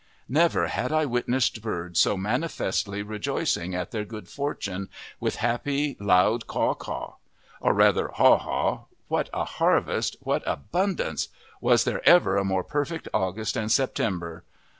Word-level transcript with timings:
Never 0.27 0.65
had 0.65 0.91
I 0.91 1.05
witnessed 1.05 1.61
birds 1.61 1.99
so 1.99 2.17
manifestly 2.17 3.03
rejoicing 3.03 3.75
at 3.75 3.91
their 3.91 4.03
good 4.03 4.27
fortune, 4.27 4.89
with 5.19 5.35
happy, 5.35 5.95
loud 5.99 6.47
caw 6.47 6.73
caw. 6.73 7.17
Or 7.59 7.75
rather 7.75 8.07
haw 8.07 8.39
haw! 8.39 8.85
what 9.09 9.29
a 9.31 9.45
harvest, 9.45 10.15
what 10.21 10.41
abundance! 10.47 11.27
was 11.61 11.83
there 11.83 12.01
ever 12.09 12.35
a 12.37 12.43
more 12.43 12.63
perfect 12.63 13.09
August 13.13 13.55
and 13.55 13.71
September! 13.71 14.43